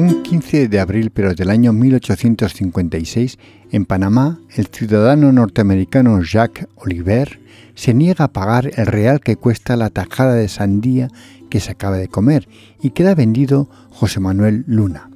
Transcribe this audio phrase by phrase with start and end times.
[0.00, 3.38] Un 15 de abril, pero del año 1856,
[3.70, 7.38] en Panamá, el ciudadano norteamericano Jacques Oliver
[7.74, 11.08] se niega a pagar el real que cuesta la tajada de sandía
[11.50, 12.48] que se acaba de comer
[12.80, 15.10] y queda vendido José Manuel Luna.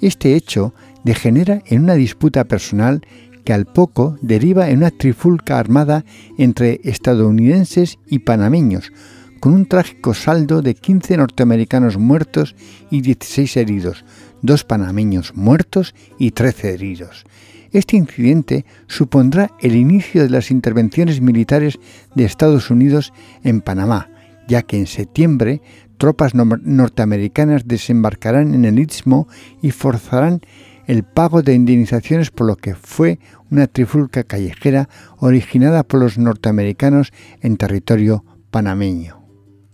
[0.00, 3.04] Este hecho degenera en una disputa personal
[3.44, 6.04] que al poco deriva en una trifulca armada
[6.38, 8.92] entre estadounidenses y panameños,
[9.40, 12.54] con un trágico saldo de 15 norteamericanos muertos
[12.90, 14.04] y 16 heridos,
[14.42, 17.24] dos panameños muertos y 13 heridos.
[17.72, 21.78] Este incidente supondrá el inicio de las intervenciones militares
[22.14, 24.10] de Estados Unidos en Panamá,
[24.48, 25.62] ya que en septiembre
[25.96, 29.28] tropas norteamericanas desembarcarán en el Istmo
[29.62, 30.40] y forzarán
[30.86, 37.12] el pago de indemnizaciones por lo que fue una trifulca callejera originada por los norteamericanos
[37.42, 39.19] en territorio panameño.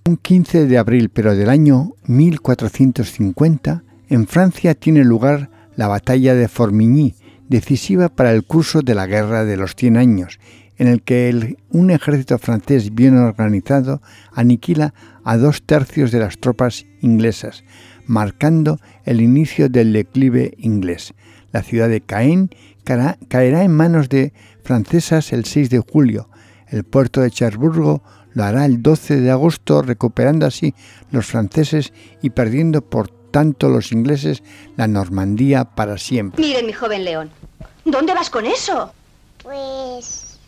[0.07, 6.47] Un 15 de abril, pero del año 1450, en Francia tiene lugar la batalla de
[6.47, 7.17] Formigny,
[7.49, 10.39] decisiva para el curso de la Guerra de los Cien Años,
[10.77, 14.01] en el que un ejército francés bien organizado
[14.33, 14.95] aniquila
[15.25, 17.65] a dos tercios de las tropas inglesas,
[18.07, 21.15] marcando el inicio del declive inglés.
[21.51, 22.51] La ciudad de Caen
[22.85, 26.29] caerá en manos de francesas el 6 de julio.
[26.69, 28.05] El puerto de Cherburgo
[28.37, 30.75] lo hará el 12 de agosto, recuperando así
[31.11, 34.43] los franceses y perdiendo por tanto los ingleses
[34.77, 36.45] la Normandía para siempre.
[36.45, 37.31] Miren, mi joven león,
[37.87, 38.93] ¿dónde vas con eso?
[39.43, 40.39] Pues...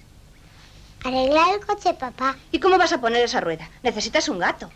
[1.02, 2.36] arreglar el coche, papá.
[2.52, 3.70] ¿Y cómo vas a poner esa rueda?
[3.82, 4.68] Necesitas un gato.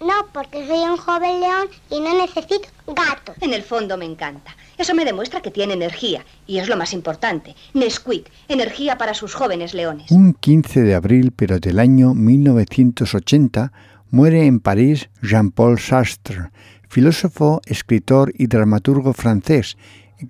[0.00, 3.32] No, porque soy un joven león y no necesito gato.
[3.40, 4.56] En el fondo me encanta.
[4.78, 6.24] Eso me demuestra que tiene energía.
[6.46, 7.54] Y es lo más importante.
[7.74, 10.10] Nesquik, energía para sus jóvenes leones.
[10.10, 13.72] Un 15 de abril, pero del año 1980,
[14.10, 16.50] muere en París Jean-Paul Sartre,
[16.88, 19.76] filósofo, escritor y dramaturgo francés,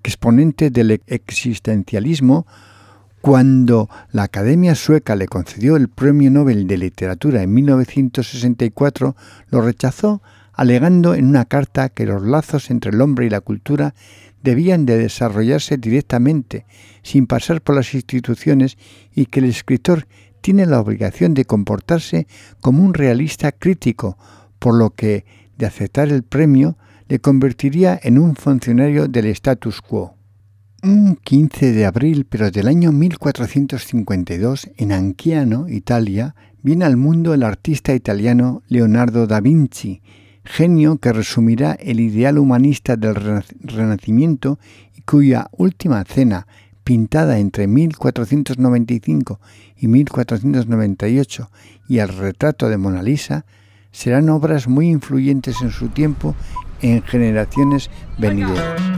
[0.03, 2.47] exponente del existencialismo,
[3.21, 9.17] cuando la Academia Sueca le concedió el Premio Nobel de Literatura en 1964,
[9.51, 10.23] lo rechazó
[10.57, 13.95] alegando en una carta que los lazos entre el hombre y la cultura
[14.43, 16.65] debían de desarrollarse directamente,
[17.03, 18.79] sin pasar por las instituciones,
[19.15, 20.07] y que el escritor
[20.41, 22.27] tiene la obligación de comportarse
[22.61, 24.17] como un realista crítico,
[24.59, 25.25] por lo que,
[25.59, 26.79] de aceptar el premio,
[27.09, 30.15] le convertiría en un funcionario del status quo.
[30.83, 37.43] Un 15 de abril, pero del año 1452, en Anchiano, Italia, viene al mundo el
[37.43, 40.01] artista italiano Leonardo da Vinci,
[40.47, 44.59] genio que resumirá el ideal humanista del Renacimiento
[44.97, 46.47] y cuya última cena,
[46.85, 49.41] pintada entre 1495
[49.77, 51.51] y 1498,
[51.89, 53.45] y el retrato de Mona Lisa,
[53.91, 56.35] serán obras muy influyentes en su tiempo
[56.83, 58.96] en generaciones venideras.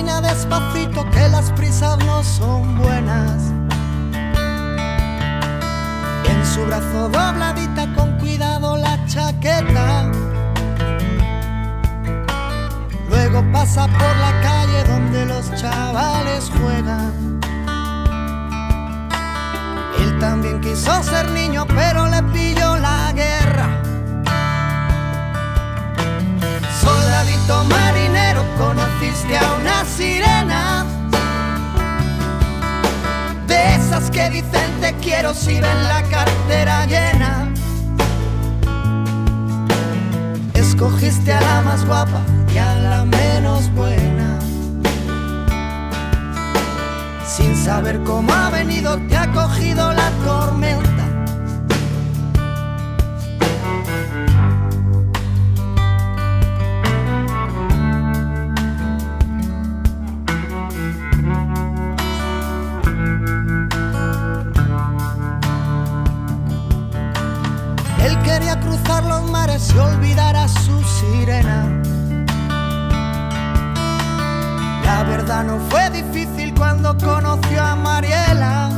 [0.00, 3.52] despacito que las prisas no son buenas.
[6.24, 10.10] En su brazo dobladita con cuidado la chaqueta.
[13.08, 17.40] Luego pasa por la calle donde los chavales juegan.
[20.00, 23.31] Él también quiso ser niño pero le pilló la guerra.
[34.10, 37.52] Que dicen te quiero si ven la cartera llena.
[40.54, 42.20] Escogiste a la más guapa
[42.54, 44.38] y a la menos buena.
[47.26, 50.91] Sin saber cómo ha venido, te ha cogido la tormenta.
[68.92, 71.66] Cruzar los mares y olvidar a su sirena.
[74.84, 78.70] La verdad no fue difícil cuando conoció a Mariela,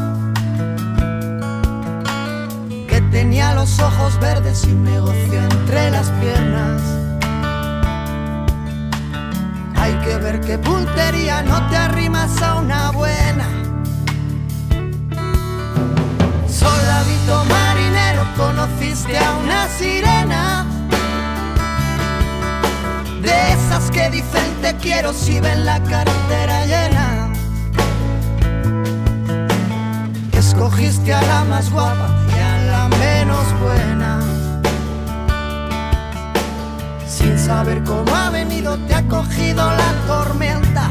[2.89, 6.83] que tenía los ojos verdes y un negocio entre las piernas.
[9.77, 13.49] Hay que ver qué puntería no te arrimas a una buena.
[16.49, 17.64] Solavito marinero,
[18.65, 20.67] conociste a una sirena.
[23.21, 27.33] De esas que dicen te quiero si ven la cartera llena.
[30.33, 34.21] Escogiste a la más guapa y a la menos buena.
[37.07, 40.91] Sin saber cómo ha venido, te ha cogido la tormenta.